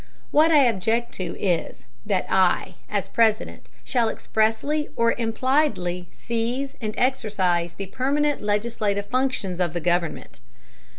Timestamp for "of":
9.59-9.73